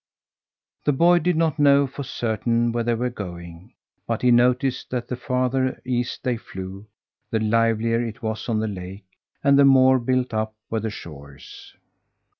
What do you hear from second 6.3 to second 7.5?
flew, the